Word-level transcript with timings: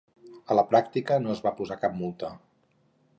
a 0.53 0.55
la 0.59 0.63
pràctica 0.71 1.19
no 1.25 1.35
es 1.35 1.43
va 1.49 1.53
posar 1.61 1.77
cap 1.85 1.95
multa 2.01 2.31